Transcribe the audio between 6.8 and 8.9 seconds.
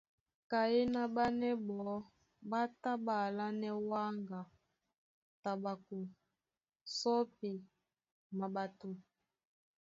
sɔ́pi, maɓato.